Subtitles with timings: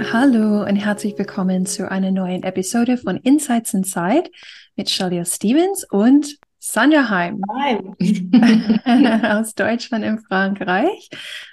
[0.00, 4.30] Hallo und herzlich willkommen zu einer neuen Episode von Insights Inside
[4.76, 7.42] mit Shalia Stevens und Sandra Heim
[9.24, 11.10] aus Deutschland in Frankreich.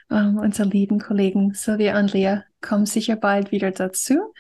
[0.10, 4.34] Um, unsere lieben Kollegen Sylvia und Lea kommen sicher bald wieder dazu.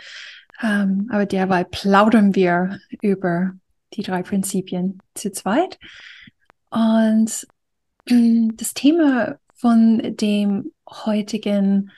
[0.62, 3.52] Um, aber derweil plaudern wir über
[3.94, 5.78] die drei Prinzipien zu zweit.
[6.70, 7.48] Und
[8.06, 11.92] das Thema von dem heutigen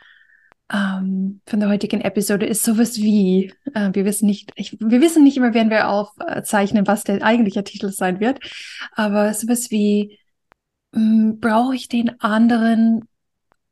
[0.71, 5.23] ähm, von der heutigen Episode ist sowas wie, äh, wir wissen nicht, ich, wir wissen
[5.23, 8.39] nicht immer, werden wir aufzeichnen, was der eigentliche Titel sein wird,
[8.93, 10.19] aber sowas wie,
[10.93, 13.07] hm, brauche ich den anderen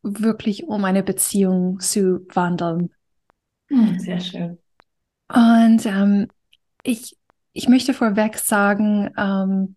[0.03, 2.91] wirklich, um eine Beziehung zu wandeln?
[3.69, 4.57] Hm, sehr schön.
[5.33, 6.27] Und ähm,
[6.83, 7.17] ich,
[7.53, 9.75] ich möchte vorweg sagen, ähm,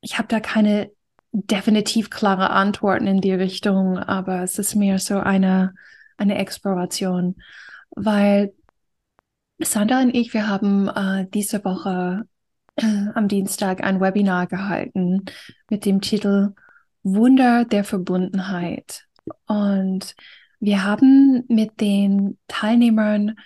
[0.00, 0.90] ich habe da keine
[1.32, 5.74] definitiv klare Antworten in die Richtung, aber es ist mehr so eine
[6.20, 7.36] eine Exploration,
[7.90, 8.52] weil
[9.58, 12.24] Sandra und ich, wir haben äh, diese Woche
[12.76, 15.24] äh, am Dienstag ein Webinar gehalten
[15.68, 16.54] mit dem Titel
[17.02, 19.06] Wunder der Verbundenheit.
[19.46, 20.14] Und
[20.60, 23.36] wir haben mit den Teilnehmern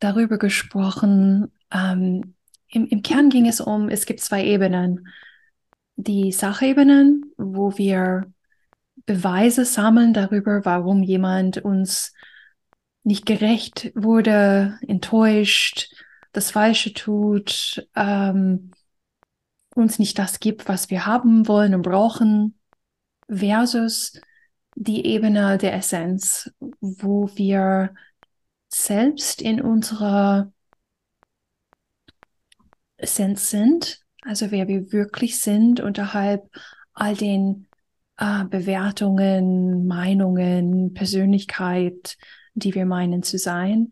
[0.00, 1.52] darüber gesprochen.
[1.70, 2.34] Ähm,
[2.68, 5.08] im, Im Kern ging es um, es gibt zwei Ebenen.
[5.96, 8.32] Die Sachebenen, wo wir
[9.06, 12.12] Beweise sammeln darüber, warum jemand uns
[13.02, 15.92] nicht gerecht wurde, enttäuscht,
[16.32, 18.70] das Falsche tut, ähm,
[19.74, 22.58] uns nicht das gibt, was wir haben wollen und brauchen,
[23.28, 24.20] versus
[24.74, 27.94] die Ebene der Essenz, wo wir
[28.68, 30.52] selbst in unserer
[32.96, 36.48] Essenz sind, also wer wir wirklich sind unterhalb
[36.94, 37.66] all den
[38.18, 42.16] äh, Bewertungen, Meinungen, Persönlichkeit,
[42.54, 43.90] die wir meinen zu sein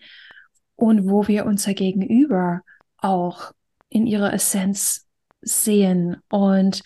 [0.77, 2.63] und wo wir unser Gegenüber
[2.99, 3.53] auch
[3.89, 5.07] in ihrer Essenz
[5.41, 6.17] sehen.
[6.29, 6.83] Und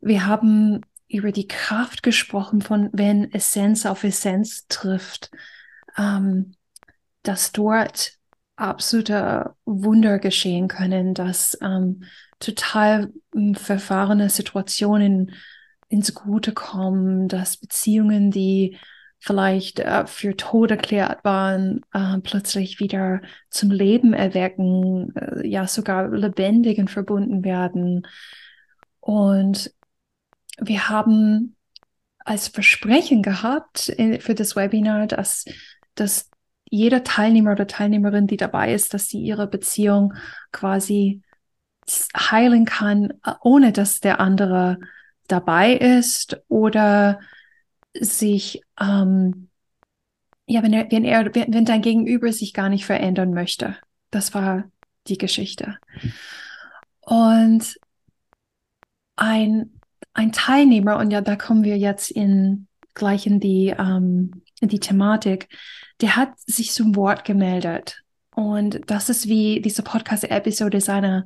[0.00, 5.30] wir haben über die Kraft gesprochen von, wenn Essenz auf Essenz trifft,
[5.96, 6.54] ähm,
[7.22, 8.18] dass dort
[8.56, 12.04] absolute Wunder geschehen können, dass ähm,
[12.40, 15.32] total ähm, verfahrene Situationen
[15.94, 18.76] ins Gute kommen, dass Beziehungen, die
[19.20, 26.10] vielleicht äh, für tot erklärt waren, äh, plötzlich wieder zum Leben erwecken, äh, ja sogar
[26.10, 28.06] lebendig und verbunden werden.
[28.98, 29.72] Und
[30.58, 31.54] wir haben
[32.18, 35.44] als Versprechen gehabt in, für das Webinar, dass,
[35.94, 36.28] dass
[36.68, 40.14] jeder Teilnehmer oder Teilnehmerin, die dabei ist, dass sie ihre Beziehung
[40.50, 41.22] quasi
[42.16, 44.78] heilen kann, äh, ohne dass der andere
[45.28, 47.20] dabei ist oder
[47.98, 49.48] sich, ähm,
[50.46, 53.76] ja, wenn er, wenn er, wenn dein Gegenüber sich gar nicht verändern möchte.
[54.10, 54.64] Das war
[55.06, 55.78] die Geschichte.
[57.00, 57.78] Und
[59.16, 59.80] ein,
[60.12, 64.80] ein Teilnehmer, und ja, da kommen wir jetzt in, gleich in die, ähm, in die
[64.80, 65.48] Thematik,
[66.00, 68.02] der hat sich zum Wort gemeldet.
[68.34, 71.24] Und das ist wie diese Podcast-Episode seiner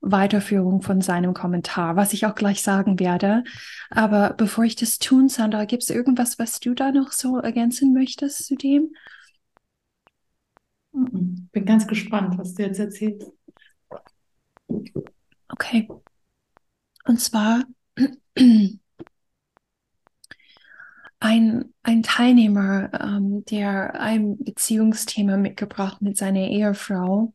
[0.00, 3.44] Weiterführung von seinem Kommentar, was ich auch gleich sagen werde.
[3.90, 7.92] Aber bevor ich das tun, Sandra, gibt es irgendwas, was du da noch so ergänzen
[7.92, 8.94] möchtest zu dem?
[10.92, 11.48] Mhm.
[11.52, 13.32] Bin ganz gespannt, was du jetzt erzählst.
[15.48, 15.88] Okay.
[17.04, 17.64] Und zwar
[21.20, 27.32] ein, ein Teilnehmer, ähm, der ein Beziehungsthema mitgebracht mit seiner Ehefrau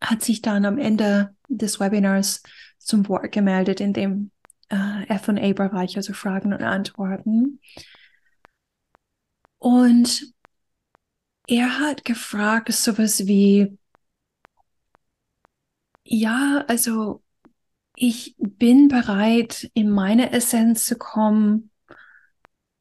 [0.00, 2.42] hat sich dann am Ende des Webinars
[2.78, 4.30] zum Wort gemeldet in dem
[4.68, 7.60] äh, FA-Bereich, also Fragen und Antworten.
[9.58, 10.32] Und
[11.48, 13.78] er hat gefragt, sowas wie,
[16.04, 17.22] ja, also
[17.96, 21.70] ich bin bereit, in meine Essenz zu kommen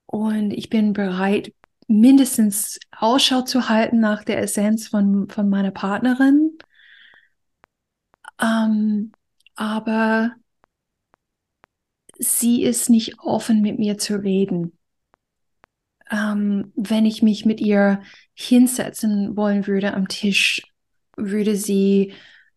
[0.05, 1.53] und ich bin bereit,
[1.87, 6.57] mindestens Ausschau zu halten nach der Essenz von, von meiner Partnerin.
[8.39, 9.11] Ähm,
[9.55, 10.35] aber
[12.19, 14.77] sie ist nicht offen mit mir zu reden.
[16.11, 18.01] ähm, wenn ich mich mit ihr
[18.33, 20.61] hinsetzen wollen würde am Tisch,
[21.17, 22.13] würde sie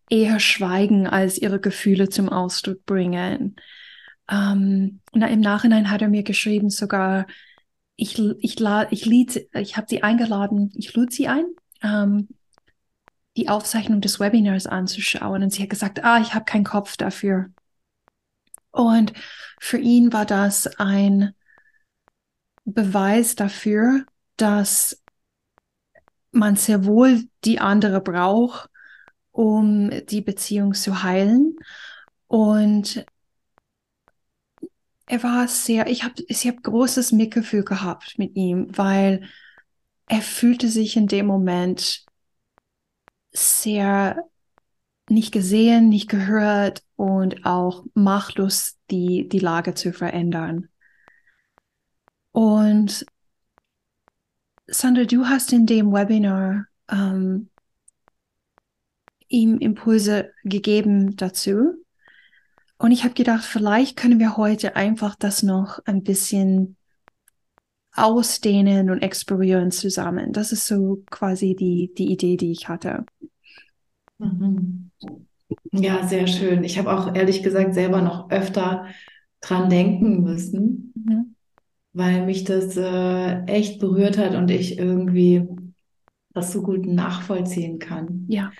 [0.09, 3.55] eher schweigen, als ihre Gefühle zum Ausdruck bringen.
[4.29, 7.27] Ähm, und im Nachhinein hat er mir geschrieben, sogar,
[7.95, 8.59] ich, ich,
[8.91, 11.45] ich, lied, ich habe sie eingeladen, ich lud sie ein,
[11.83, 12.29] ähm,
[13.39, 15.43] die Aufzeichnung des Webinars anzuschauen.
[15.43, 17.49] Und sie hat gesagt, ah, ich habe keinen Kopf dafür.
[18.71, 19.13] Und
[19.59, 21.33] für ihn war das ein
[22.65, 24.05] Beweis dafür,
[24.35, 25.01] dass
[26.31, 28.69] man sehr wohl die andere braucht,
[29.31, 31.55] um die Beziehung zu heilen.
[32.27, 33.05] Und
[35.05, 39.23] er war sehr, ich habe ich hab großes Mitgefühl gehabt mit ihm, weil
[40.07, 42.05] er fühlte sich in dem Moment
[43.31, 44.23] sehr
[45.09, 50.69] nicht gesehen, nicht gehört und auch machtlos die, die Lage zu verändern.
[52.31, 53.05] Und
[54.67, 57.49] Sandra, du hast in dem Webinar ähm,
[59.27, 61.73] ihm Impulse gegeben dazu.
[62.77, 66.77] Und ich habe gedacht, vielleicht können wir heute einfach das noch ein bisschen
[68.03, 70.33] ausdehnen und explorieren zusammen.
[70.33, 73.05] Das ist so quasi die, die Idee, die ich hatte.
[74.17, 74.91] Mhm.
[75.71, 76.63] Ja, sehr schön.
[76.63, 78.85] Ich habe auch ehrlich gesagt selber noch öfter
[79.41, 81.35] dran denken müssen, mhm.
[81.93, 85.47] weil mich das äh, echt berührt hat und ich irgendwie
[86.33, 88.25] das so gut nachvollziehen kann.
[88.27, 88.51] Ja.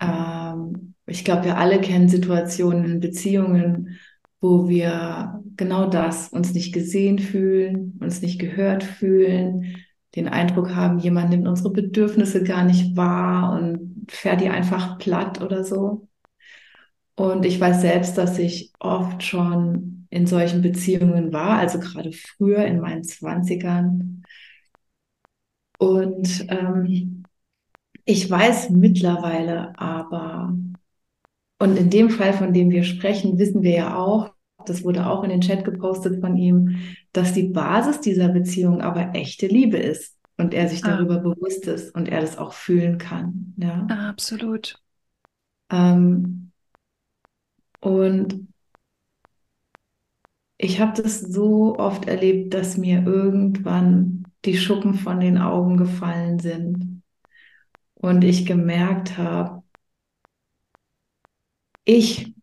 [0.00, 3.98] Ähm, ich glaube, wir alle kennen Situationen in Beziehungen,
[4.40, 9.76] wo wir genau das, uns nicht gesehen fühlen, uns nicht gehört fühlen,
[10.14, 15.42] den Eindruck haben, jemand nimmt unsere Bedürfnisse gar nicht wahr und fährt die einfach platt
[15.42, 16.08] oder so.
[17.16, 22.64] Und ich weiß selbst, dass ich oft schon in solchen Beziehungen war, also gerade früher
[22.66, 24.22] in meinen Zwanzigern.
[25.78, 27.24] Und ähm,
[28.04, 30.54] ich weiß mittlerweile aber,
[31.58, 34.34] und in dem Fall, von dem wir sprechen, wissen wir ja auch,
[34.66, 36.78] das wurde auch in den Chat gepostet von ihm,
[37.12, 40.90] dass die Basis dieser Beziehung aber echte Liebe ist und er sich ah.
[40.90, 43.54] darüber bewusst ist und er das auch fühlen kann.
[43.56, 44.80] Ja, ah, absolut.
[45.70, 46.52] Ähm,
[47.80, 48.48] und
[50.58, 56.38] ich habe das so oft erlebt, dass mir irgendwann die Schuppen von den Augen gefallen
[56.38, 57.02] sind
[57.94, 59.55] und ich gemerkt habe,
[61.86, 62.34] ich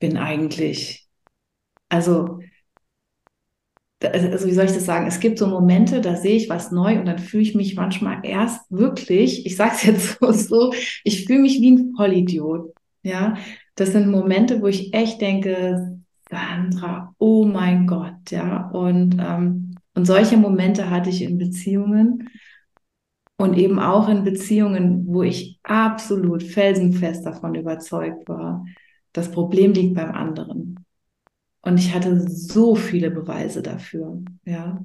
[0.00, 1.08] bin eigentlich,
[1.88, 2.40] also,
[4.02, 5.06] also wie soll ich das sagen?
[5.06, 8.20] Es gibt so Momente, da sehe ich was neu und dann fühle ich mich manchmal
[8.24, 10.72] erst wirklich, ich sage es jetzt so, so
[11.04, 12.72] ich fühle mich wie ein Vollidiot.
[13.02, 13.36] Ja,
[13.74, 15.98] das sind Momente, wo ich echt denke,
[16.30, 18.68] Sandra, oh mein Gott, ja.
[18.70, 22.28] Und, ähm, und solche Momente hatte ich in Beziehungen
[23.38, 28.66] und eben auch in Beziehungen, wo ich absolut felsenfest davon überzeugt war,
[29.12, 30.84] das Problem liegt beim anderen.
[31.62, 34.84] Und ich hatte so viele Beweise dafür, ja.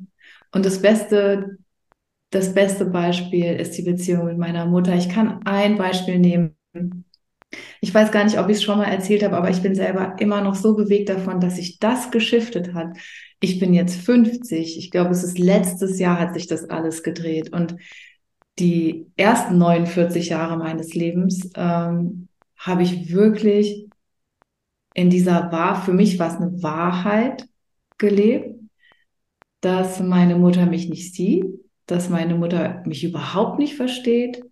[0.51, 1.57] Und das beste,
[2.29, 4.95] das beste Beispiel ist die Beziehung mit meiner Mutter.
[4.95, 6.55] Ich kann ein Beispiel nehmen.
[7.81, 10.15] Ich weiß gar nicht, ob ich es schon mal erzählt habe, aber ich bin selber
[10.19, 12.97] immer noch so bewegt davon, dass sich das geschiftet hat.
[13.39, 14.77] Ich bin jetzt 50.
[14.77, 17.51] Ich glaube, es ist letztes Jahr hat sich das alles gedreht.
[17.51, 17.75] Und
[18.59, 23.89] die ersten 49 Jahre meines Lebens ähm, habe ich wirklich
[24.93, 27.47] in dieser wahr, für mich war es eine Wahrheit
[27.97, 28.59] gelebt,
[29.61, 31.45] dass meine Mutter mich nicht sieht,
[31.87, 34.43] dass meine Mutter mich überhaupt nicht versteht,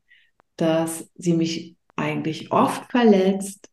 [0.56, 3.70] dass sie mich eigentlich oft verletzt.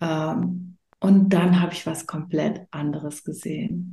[0.00, 3.92] Ähm, und dann habe ich was komplett anderes gesehen.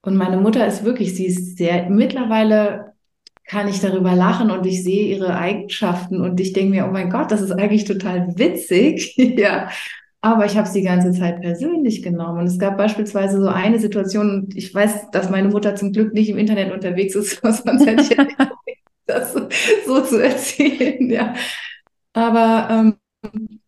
[0.00, 2.94] Und meine Mutter ist wirklich, sie ist sehr, mittlerweile
[3.48, 7.08] kann ich darüber lachen und ich sehe ihre Eigenschaften und ich denke mir, oh mein
[7.08, 9.70] Gott, das ist eigentlich total witzig, ja.
[10.20, 12.40] Aber ich habe es die ganze Zeit persönlich genommen.
[12.40, 16.12] Und es gab beispielsweise so eine Situation, und ich weiß, dass meine Mutter zum Glück
[16.12, 18.26] nicht im Internet unterwegs ist, sonst hätte ich ja
[19.06, 19.34] das
[19.86, 21.34] so zu erzählen, ja.
[22.12, 23.60] Aber ähm,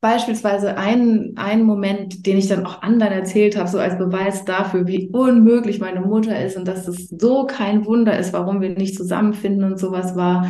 [0.00, 4.86] beispielsweise ein, ein Moment, den ich dann auch anderen erzählt habe, so als Beweis dafür,
[4.86, 8.96] wie unmöglich meine Mutter ist und dass es so kein Wunder ist, warum wir nicht
[8.96, 10.46] zusammenfinden und sowas war.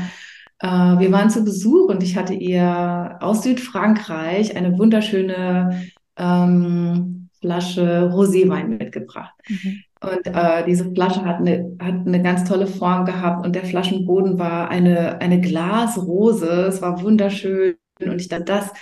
[0.60, 5.82] Äh, wir waren zu Besuch und ich hatte ihr aus Südfrankreich eine wunderschöne
[6.16, 9.34] ähm, Flasche Roséwein mitgebracht.
[9.48, 9.82] Mhm.
[10.00, 14.38] Und äh, diese Flasche hat eine, hat eine ganz tolle Form gehabt und der Flaschenboden
[14.38, 16.66] war eine, eine Glasrose.
[16.68, 17.76] Es war wunderschön.
[18.00, 18.72] Und ich dachte, das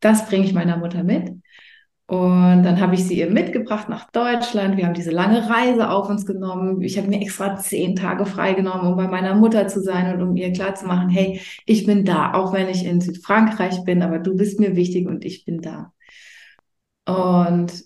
[0.00, 1.30] das bringe ich meiner Mutter mit.
[2.10, 4.76] Und dann habe ich sie ihr mitgebracht nach Deutschland.
[4.76, 6.82] Wir haben diese lange Reise auf uns genommen.
[6.82, 10.36] Ich habe mir extra zehn Tage freigenommen, um bei meiner Mutter zu sein und um
[10.36, 14.58] ihr klarzumachen, hey, ich bin da, auch wenn ich in Südfrankreich bin, aber du bist
[14.58, 15.92] mir wichtig und ich bin da.
[17.06, 17.84] Und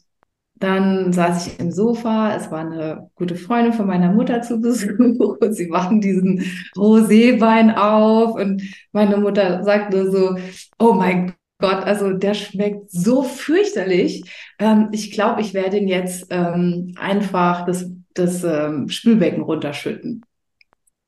[0.55, 2.35] dann saß ich im Sofa.
[2.35, 6.41] Es war eine gute Freundin von meiner Mutter zu Besuch und sie machen diesen
[6.77, 10.37] Roséwein auf und meine Mutter sagte so,
[10.79, 14.25] oh mein Gott, also der schmeckt so fürchterlich.
[14.59, 20.25] Ähm, ich glaube, ich werde ihn jetzt ähm, einfach das, das ähm, Spülbecken runterschütten.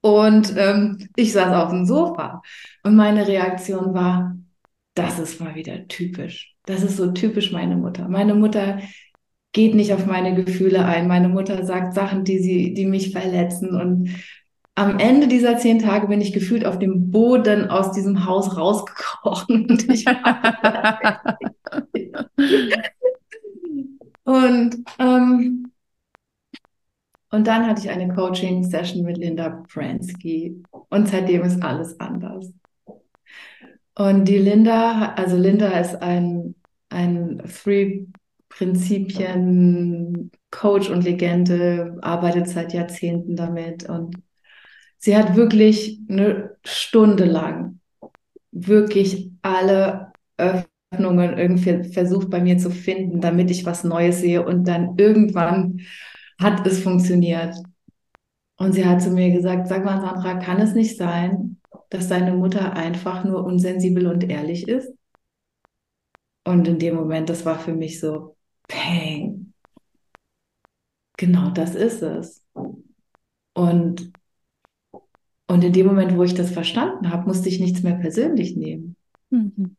[0.00, 2.42] Und ähm, ich saß auf dem Sofa
[2.84, 4.36] und meine Reaktion war,
[4.94, 6.54] das ist mal wieder typisch.
[6.64, 8.08] Das ist so typisch meine Mutter.
[8.08, 8.78] Meine Mutter
[9.52, 11.08] geht nicht auf meine Gefühle ein.
[11.08, 14.10] Meine Mutter sagt Sachen, die sie, die mich verletzen und
[14.76, 19.66] am Ende dieser zehn Tage bin ich gefühlt auf dem Boden aus diesem Haus rausgekrochen.
[19.66, 19.88] Und,
[24.24, 25.70] und, ähm,
[27.30, 32.50] und dann hatte ich eine Coaching-Session mit Linda Pransky und seitdem ist alles anders.
[33.94, 36.56] Und die Linda, also Linda ist ein,
[36.88, 44.16] ein Three-Prinzipien Coach und Legende, arbeitet seit Jahrzehnten damit und
[45.06, 47.78] Sie hat wirklich eine Stunde lang
[48.50, 54.44] wirklich alle Öffnungen irgendwie versucht bei mir zu finden, damit ich was Neues sehe.
[54.44, 55.82] Und dann irgendwann
[56.40, 57.54] hat es funktioniert.
[58.56, 62.32] Und sie hat zu mir gesagt, sag mal, Sandra, kann es nicht sein, dass deine
[62.32, 64.92] Mutter einfach nur unsensibel und ehrlich ist?
[66.42, 68.36] Und in dem Moment, das war für mich so,
[68.66, 69.52] peng.
[71.16, 72.44] Genau das ist es.
[73.54, 74.10] Und
[75.48, 78.96] und in dem Moment, wo ich das verstanden habe, musste ich nichts mehr persönlich nehmen.
[79.30, 79.76] Mhm.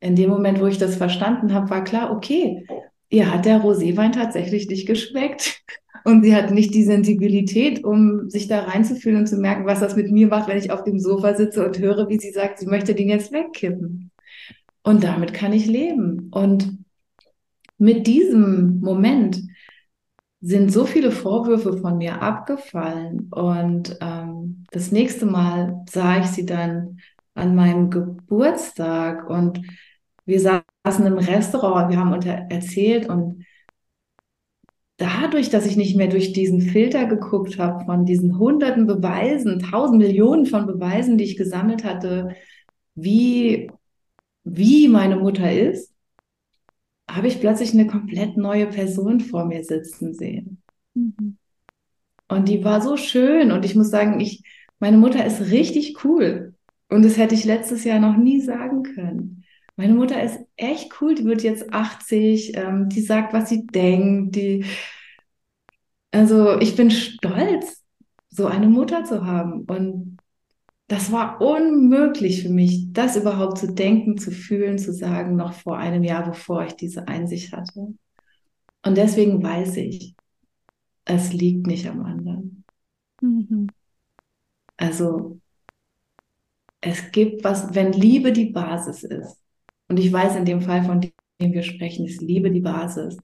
[0.00, 2.66] In dem Moment, wo ich das verstanden habe, war klar, okay,
[3.08, 5.62] ihr hat der Roséwein tatsächlich nicht geschmeckt.
[6.04, 9.96] Und sie hat nicht die Sensibilität, um sich da reinzufühlen und zu merken, was das
[9.96, 12.64] mit mir macht, wenn ich auf dem Sofa sitze und höre, wie sie sagt, sie
[12.64, 14.10] möchte den jetzt wegkippen.
[14.82, 16.30] Und damit kann ich leben.
[16.30, 16.78] Und
[17.76, 19.42] mit diesem Moment
[20.40, 23.28] sind so viele Vorwürfe von mir abgefallen.
[23.30, 27.00] Und ähm, das nächste Mal sah ich sie dann
[27.34, 29.60] an meinem Geburtstag und
[30.24, 33.44] wir saßen im Restaurant, wir haben unter erzählt und
[34.96, 39.98] dadurch, dass ich nicht mehr durch diesen Filter geguckt habe von diesen hunderten Beweisen, tausend
[39.98, 42.36] Millionen von Beweisen, die ich gesammelt hatte,
[42.94, 43.70] wie,
[44.44, 45.89] wie meine Mutter ist,
[47.14, 50.62] habe ich plötzlich eine komplett neue Person vor mir sitzen sehen.
[50.94, 51.36] Mhm.
[52.28, 54.44] Und die war so schön und ich muss sagen, ich,
[54.78, 56.54] meine Mutter ist richtig cool.
[56.88, 59.44] Und das hätte ich letztes Jahr noch nie sagen können.
[59.76, 64.36] Meine Mutter ist echt cool, die wird jetzt 80, ähm, die sagt, was sie denkt,
[64.36, 64.64] die,
[66.12, 67.82] also ich bin stolz,
[68.28, 69.62] so eine Mutter zu haben.
[69.62, 70.19] Und
[70.90, 75.78] das war unmöglich für mich, das überhaupt zu denken, zu fühlen, zu sagen, noch vor
[75.78, 77.94] einem Jahr, bevor ich diese Einsicht hatte.
[78.84, 80.16] Und deswegen weiß ich,
[81.04, 82.64] es liegt nicht am anderen.
[83.20, 83.68] Mhm.
[84.78, 85.38] Also
[86.80, 89.40] es gibt was, wenn Liebe die Basis ist,
[89.86, 93.16] und ich weiß in dem Fall, von dem wir sprechen, ist Liebe die Basis.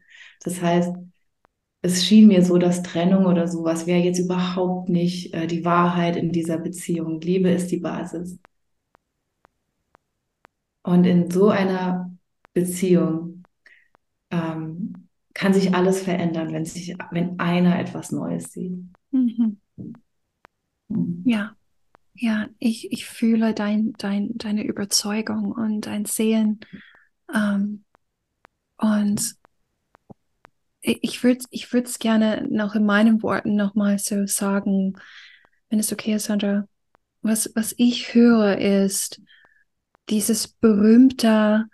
[0.45, 0.95] Das heißt,
[1.87, 6.17] es schien mir so, dass Trennung oder sowas wäre jetzt überhaupt nicht äh, die Wahrheit
[6.17, 7.21] in dieser Beziehung.
[7.21, 8.39] Liebe ist die Basis.
[10.83, 12.13] Und in so einer
[12.53, 13.45] Beziehung
[14.31, 18.85] ähm, kann sich alles verändern, wenn, sich, wenn einer etwas Neues sieht.
[19.13, 19.61] Mhm.
[20.89, 21.23] mhm.
[21.25, 21.57] Ja,
[22.15, 26.61] ja, ich, ich fühle dein, dein, deine Überzeugung und dein Sehen.
[27.33, 27.85] Ähm,
[28.79, 29.37] und
[30.87, 34.97] ich würde ich es gerne noch in meinen Worten nochmal so sagen,
[35.69, 36.69] wenn es okay ist, Sandra.
[37.23, 39.21] Was, was ich höre, ist
[40.09, 41.65] dieses berühmte,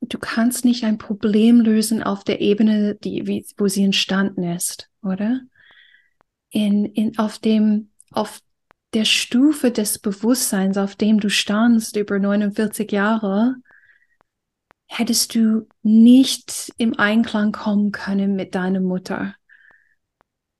[0.00, 4.88] du kannst nicht ein Problem lösen auf der Ebene, die, wie, wo sie entstanden ist,
[5.02, 5.42] oder?
[6.48, 8.40] In, in, auf dem, auf
[8.94, 13.56] der Stufe des Bewusstseins, auf dem du standst über 49 Jahre,
[14.92, 19.34] hättest du nicht im Einklang kommen können mit deiner Mutter.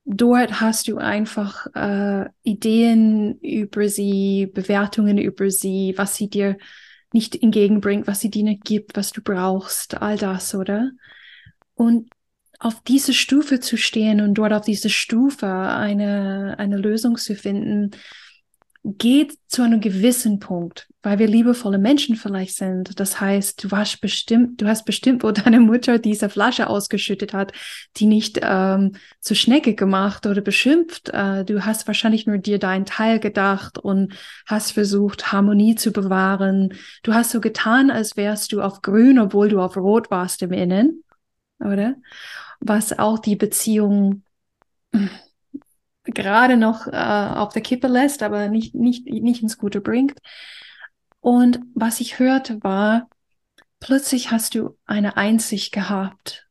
[0.05, 6.57] Dort hast du einfach äh, Ideen über sie, Bewertungen über sie, was sie dir
[7.13, 10.91] nicht entgegenbringt, was sie dir nicht gibt, was du brauchst, all das, oder?
[11.75, 12.09] Und
[12.57, 17.91] auf diese Stufe zu stehen und dort auf diese Stufe eine, eine Lösung zu finden,
[18.85, 22.99] geht zu einem gewissen Punkt, weil wir liebevolle Menschen vielleicht sind.
[22.99, 27.53] Das heißt, du hast bestimmt, du hast bestimmt, wo deine Mutter diese Flasche ausgeschüttet hat,
[27.95, 31.09] die nicht ähm, zu Schnecke gemacht oder beschimpft.
[31.09, 34.13] Äh, du hast wahrscheinlich nur dir deinen Teil gedacht und
[34.45, 36.73] hast versucht, Harmonie zu bewahren.
[37.03, 40.51] Du hast so getan, als wärst du auf grün, obwohl du auf rot warst im
[40.51, 41.03] Innen,
[41.59, 41.95] oder?
[42.59, 44.23] Was auch die Beziehung
[46.03, 50.19] gerade noch äh, auf der Kippe lässt, aber nicht, nicht, nicht ins Gute bringt.
[51.19, 53.09] Und was ich hörte war,
[53.79, 56.47] plötzlich hast du eine Einsicht gehabt.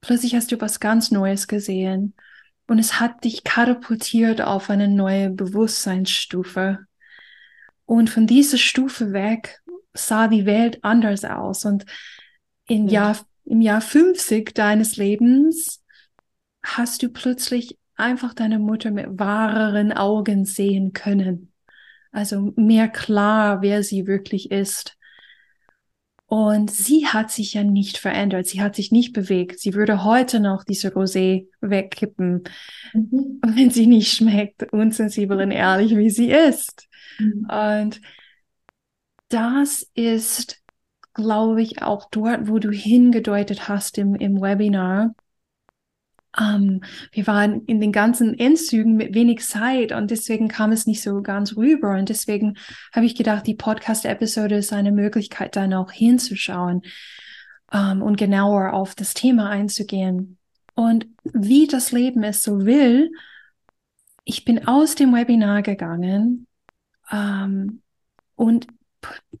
[0.00, 2.14] Plötzlich hast du was ganz Neues gesehen.
[2.66, 6.78] Und es hat dich katapultiert auf eine neue Bewusstseinsstufe.
[7.84, 9.60] Und von dieser Stufe weg
[9.92, 11.64] sah die Welt anders aus.
[11.64, 11.84] Und
[12.68, 13.12] im, ja.
[13.12, 15.82] Jahr, im Jahr 50 deines Lebens
[16.62, 21.52] hast du plötzlich einfach deine Mutter mit wahreren Augen sehen können.
[22.12, 24.96] Also mehr klar, wer sie wirklich ist.
[26.26, 28.46] Und sie hat sich ja nicht verändert.
[28.46, 29.58] Sie hat sich nicht bewegt.
[29.58, 32.44] Sie würde heute noch diese Rosé wegkippen,
[32.92, 33.40] mhm.
[33.44, 36.88] wenn sie nicht schmeckt, unsensibel und ehrlich, wie sie ist.
[37.18, 37.48] Mhm.
[37.50, 38.00] Und
[39.28, 40.62] das ist,
[41.14, 45.14] glaube ich, auch dort, wo du hingedeutet hast im, im Webinar,
[46.38, 46.82] ähm,
[47.12, 51.22] wir waren in den ganzen Endzügen mit wenig Zeit und deswegen kam es nicht so
[51.22, 51.92] ganz rüber.
[51.98, 52.56] Und deswegen
[52.92, 56.82] habe ich gedacht, die Podcast-Episode ist eine Möglichkeit, dann auch hinzuschauen
[57.72, 60.38] ähm, und genauer auf das Thema einzugehen.
[60.74, 63.10] Und wie das Leben es so will,
[64.24, 66.46] ich bin aus dem Webinar gegangen
[67.10, 67.82] ähm,
[68.36, 68.68] und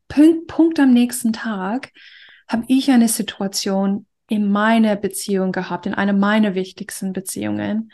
[0.08, 1.92] Punkt, Punkt am nächsten Tag
[2.48, 7.90] habe ich eine Situation in meiner Beziehung gehabt, in einer meiner wichtigsten Beziehungen,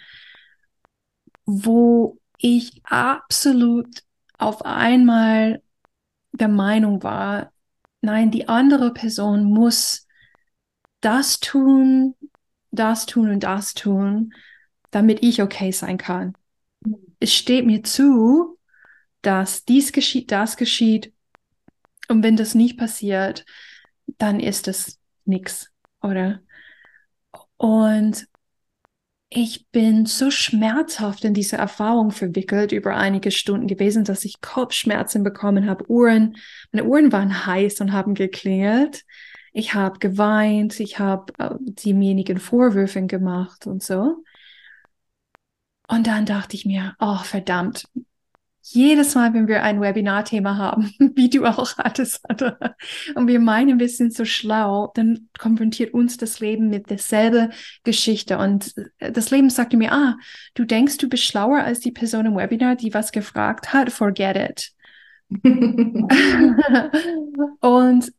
[1.46, 4.02] wo ich absolut
[4.36, 5.62] auf einmal
[6.32, 7.52] der Meinung war,
[8.02, 10.06] nein, die andere Person muss
[11.00, 12.14] das tun,
[12.70, 14.34] das tun und das tun,
[14.90, 16.34] damit ich okay sein kann.
[17.18, 18.58] Es steht mir zu,
[19.22, 21.14] dass dies geschieht, das geschieht.
[22.08, 23.46] Und wenn das nicht passiert,
[24.18, 25.72] dann ist es nichts
[26.06, 26.40] oder?
[27.56, 28.26] Und
[29.28, 35.24] ich bin so schmerzhaft in diese Erfahrung verwickelt über einige Stunden gewesen, dass ich Kopfschmerzen
[35.24, 35.90] bekommen habe.
[35.90, 36.36] Uhren,
[36.72, 39.04] meine Uhren waren heiß und haben geklingelt.
[39.52, 44.22] Ich habe geweint, ich habe äh, demjenigen Vorwürfe gemacht und so.
[45.88, 47.88] Und dann dachte ich mir, oh verdammt,
[48.68, 52.20] jedes Mal, wenn wir ein Webinar-Thema haben, wie du auch hattest,
[53.14, 57.52] und wir meinen, wir sind so schlau, dann konfrontiert uns das Leben mit derselben
[57.84, 58.38] Geschichte.
[58.38, 60.16] Und äh, das Leben sagte mir, ah,
[60.54, 64.36] du denkst, du bist schlauer als die Person im Webinar, die was gefragt hat, forget
[64.36, 64.72] it.
[67.60, 68.12] und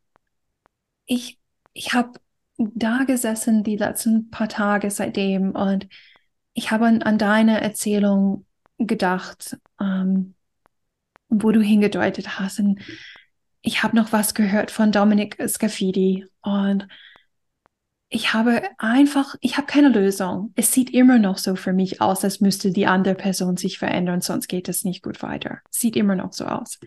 [1.05, 1.39] ich,
[1.73, 2.19] ich habe
[2.57, 5.87] da gesessen die letzten paar Tage seitdem und
[6.53, 8.45] ich habe an, an deine Erzählung
[8.77, 9.57] gedacht.
[9.79, 10.33] Ähm,
[11.29, 12.59] wo du hingedeutet hast.
[12.59, 12.79] Und
[13.61, 16.87] ich habe noch was gehört von Dominik Scafidi und
[18.09, 20.53] ich habe einfach, ich habe keine Lösung.
[20.55, 24.21] Es sieht immer noch so für mich aus, als müsste die andere Person sich verändern,
[24.21, 25.59] sonst geht es nicht gut weiter.
[25.69, 26.79] Sieht immer noch so aus.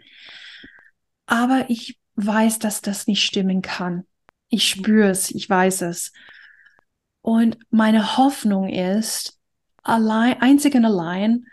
[1.26, 4.06] Aber ich weiß, dass das nicht stimmen kann.
[4.48, 6.12] Ich spüre es, ich weiß es.
[7.20, 9.38] Und meine Hoffnung ist,
[9.82, 11.44] allein, einzig und allein,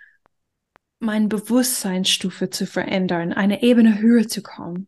[0.99, 4.87] meine Bewusstseinsstufe zu verändern, eine Ebene höher zu kommen.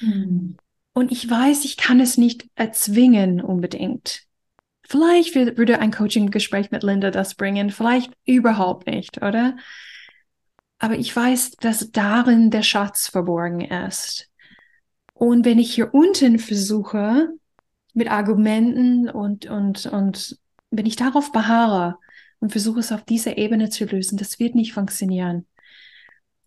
[0.00, 0.56] Mhm.
[0.92, 4.24] Und ich weiß, ich kann es nicht erzwingen unbedingt.
[4.82, 9.56] Vielleicht würde ein Coaching-Gespräch mit Linda das bringen, vielleicht überhaupt nicht, oder?
[10.80, 14.28] Aber ich weiß, dass darin der Schatz verborgen ist.
[15.14, 17.28] Und wenn ich hier unten versuche,
[17.94, 20.38] mit Argumenten und, und, und
[20.70, 21.98] wenn ich darauf beharre,
[22.40, 24.18] und versuche es auf dieser Ebene zu lösen.
[24.18, 25.46] Das wird nicht funktionieren.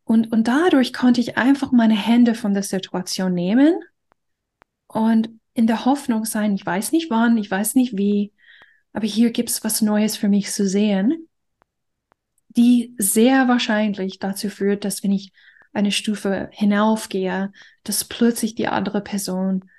[0.03, 3.79] Und, und dadurch konnte ich einfach meine Hände von der Situation nehmen
[4.87, 8.33] und in der Hoffnung sein, ich weiß nicht wann, ich weiß nicht wie,
[8.91, 11.29] aber hier gibt es was Neues für mich zu sehen,
[12.49, 15.31] die sehr wahrscheinlich dazu führt, dass wenn ich
[15.73, 17.51] eine Stufe hinaufgehe,
[17.83, 19.69] dass plötzlich die andere Person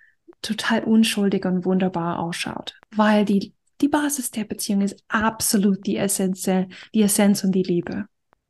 [0.42, 6.42] total unschuldig und wunderbar ausschaut, weil die die Basis der Beziehung ist absolut die Essenz,
[6.42, 8.06] die Essenz und die Liebe,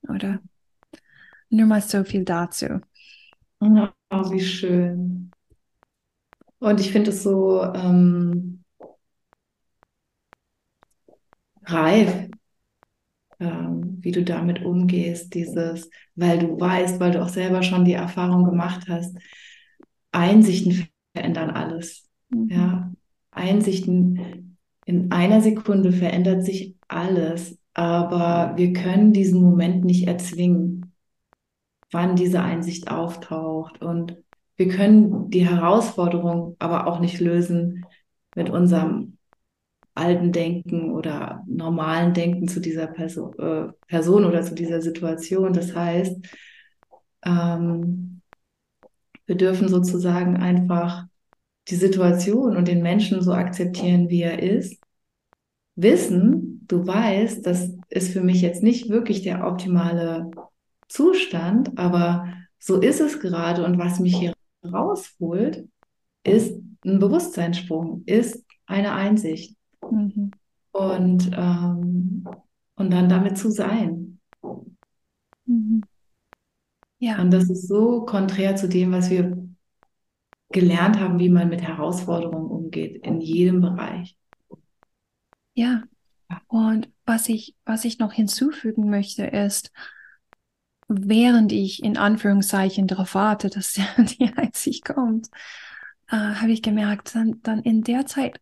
[0.09, 0.41] oder?
[1.51, 2.81] Nur mal so viel dazu.
[3.61, 5.31] Oh, wie schön.
[6.59, 8.65] Und ich finde es so ähm,
[11.67, 12.29] reif,
[13.41, 17.93] ähm, wie du damit umgehst, dieses, weil du weißt, weil du auch selber schon die
[17.93, 19.17] Erfahrung gemacht hast,
[20.13, 22.09] Einsichten verändern alles.
[22.31, 22.49] Mhm.
[22.49, 22.93] Ja,
[23.31, 24.44] Einsichten
[24.87, 30.93] in einer Sekunde verändert sich alles, aber wir können diesen Moment nicht erzwingen,
[31.91, 34.17] wann diese Einsicht auftaucht und
[34.57, 37.85] wir können die Herausforderung aber auch nicht lösen
[38.37, 39.19] mit unserem
[39.95, 45.53] alten Denken oder normalen Denken zu dieser Perso äh, Person oder zu dieser Situation.
[45.53, 46.17] Das heißt,
[47.25, 48.21] ähm,
[49.27, 51.07] wir dürfen sozusagen einfach
[51.69, 54.81] die Situation und den Menschen so akzeptieren, wie er ist.
[55.77, 60.31] Wissen, du weißt, das ist für mich jetzt nicht wirklich der optimale
[60.89, 65.69] Zustand, aber so ist es gerade und was mich hier rausholt,
[66.23, 69.57] ist ein Bewusstseinssprung, ist eine Einsicht.
[69.91, 70.31] Mhm.
[70.73, 72.25] Und, ähm,
[72.77, 74.19] und dann damit zu sein.
[75.47, 75.83] Mhm.
[76.99, 77.21] Ja.
[77.21, 79.37] Und das ist so konträr zu dem, was wir
[80.55, 84.17] gelernt haben, wie man mit Herausforderungen umgeht, in jedem Bereich.
[85.55, 85.83] Ja.
[86.47, 89.73] Und was ich, was ich noch hinzufügen möchte, ist,
[90.89, 95.29] während ich in Anführungszeichen darauf warte, dass die Einsicht kommt,
[96.09, 98.41] äh, habe ich gemerkt, dann, dann in der Zeit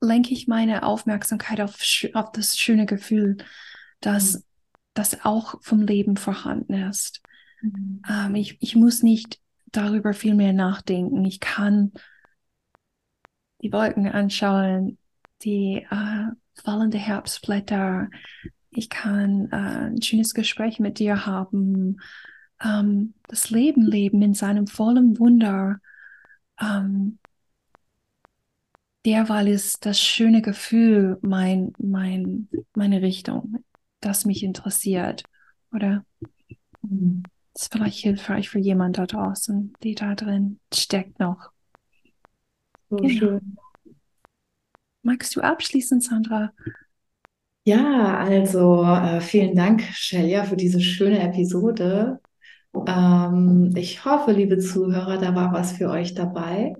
[0.00, 1.78] lenke ich meine Aufmerksamkeit auf,
[2.14, 3.38] auf das schöne Gefühl,
[4.00, 4.42] dass mhm.
[4.94, 7.22] das auch vom Leben vorhanden ist.
[7.62, 8.02] Mhm.
[8.10, 9.40] Ähm, ich, ich muss nicht
[9.76, 11.24] darüber viel mehr nachdenken.
[11.24, 11.92] Ich kann
[13.62, 14.98] die Wolken anschauen,
[15.42, 18.08] die äh, fallende Herbstblätter.
[18.70, 21.98] Ich kann äh, ein schönes Gespräch mit dir haben.
[22.62, 25.78] Ähm, das Leben leben in seinem vollen Wunder.
[26.60, 27.18] Ähm,
[29.04, 33.64] derweil ist das schöne Gefühl mein, mein, meine Richtung,
[34.00, 35.24] das mich interessiert.
[35.72, 36.04] Oder
[36.82, 37.22] mhm.
[37.56, 41.52] Das ist vielleicht hilfreich für jemand da draußen, die da drin steckt noch.
[42.90, 43.08] So genau.
[43.08, 43.56] schön.
[45.02, 46.52] Magst du abschließen, Sandra?
[47.64, 52.20] Ja, also äh, vielen Dank, Shelia, für diese schöne Episode.
[52.86, 56.74] Ähm, ich hoffe, liebe Zuhörer, da war was für euch dabei.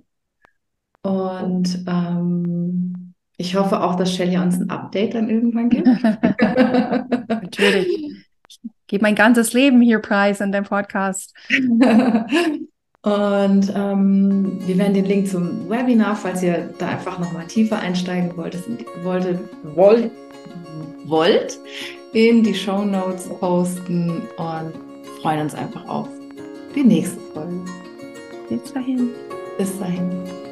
[1.01, 5.87] Und ähm, ich hoffe auch, dass Shelly uns ein Update dann irgendwann gibt.
[7.29, 8.26] Natürlich.
[8.97, 11.35] Gebe mein ganzes Leben hier preis an dem Podcast.
[11.51, 18.35] Und ähm, wir werden den Link zum Webinar, falls ihr da einfach nochmal tiefer einsteigen
[18.39, 18.65] wolltet,
[19.03, 19.39] wolltet,
[19.75, 20.11] wollt,
[21.05, 21.59] wollt,
[22.15, 24.73] in die Show Notes posten und
[25.21, 26.09] freuen uns einfach auf
[26.75, 27.61] die nächste Folge.
[28.49, 29.11] Bis dahin.
[29.59, 30.46] Bis dahin.